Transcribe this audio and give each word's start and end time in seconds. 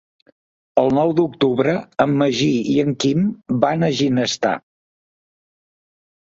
El 0.83 0.87
nou 0.99 1.13
d'octubre 1.19 1.75
en 2.07 2.17
Magí 2.23 2.49
i 2.77 2.79
en 2.85 2.97
Quim 3.05 3.29
van 3.67 3.87
a 3.87 3.93
Ginestar. 4.01 4.57